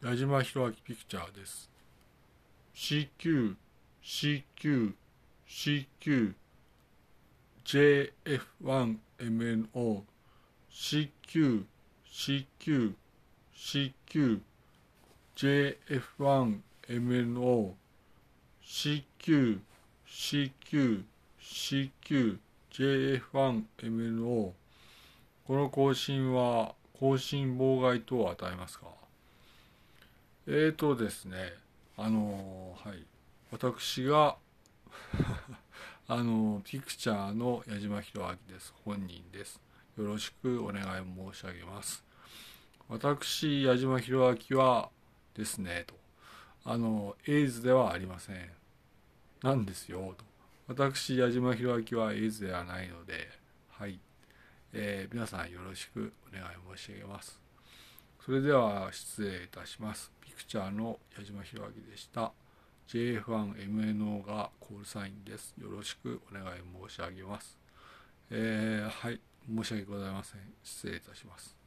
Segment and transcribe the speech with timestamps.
[0.00, 1.68] 矢島弘明ピクチャーです。
[2.72, 3.56] CQ、
[4.04, 4.94] CQ、
[5.48, 6.34] CQ、
[7.64, 10.04] JF1MNO、
[10.70, 11.64] CQ、
[12.06, 12.94] CQ、
[13.56, 14.40] CQ、
[15.36, 17.74] JF1MNO、
[18.64, 19.58] CQ、
[20.06, 21.02] CQ、
[21.42, 22.38] CQ、
[22.72, 24.52] JF1MNO
[25.44, 28.86] この更新は更新妨害等を与えますか
[30.50, 31.52] えーとですね
[31.98, 33.04] あのはい。
[33.50, 34.38] 私が
[36.08, 38.72] あのピクチャーの矢島弘明です。
[38.82, 39.60] 本人です。
[39.98, 42.02] よろしくお願い申し上げます。
[42.88, 44.88] 私矢島弘明は
[45.34, 45.94] ですねと。
[46.64, 48.50] あのエイズではありません。
[49.42, 50.24] なんですよと。
[50.66, 53.30] 私矢島弘明はエイズではないので
[53.70, 54.00] はい、
[54.72, 57.47] えー、皆さんよろしくお願い申し上げます。
[58.28, 62.30] それでは失礼いたしますピクチャーの矢島弘明でした
[62.86, 65.54] JF1MNO がコールサインです。
[65.58, 66.46] よろしくお願い
[66.88, 67.58] 申し上げます。
[68.30, 70.40] えー、はい、申し訳ございません。
[70.62, 71.57] 失礼いたします。